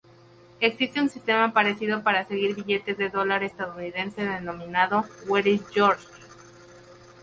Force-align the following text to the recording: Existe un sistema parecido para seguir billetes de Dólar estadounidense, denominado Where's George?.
Existe 0.61 0.99
un 0.99 1.09
sistema 1.09 1.53
parecido 1.53 2.01
para 2.01 2.25
seguir 2.25 2.55
billetes 2.55 2.97
de 2.97 3.09
Dólar 3.09 3.43
estadounidense, 3.43 4.23
denominado 4.25 5.05
Where's 5.27 5.61
George?. 5.69 6.03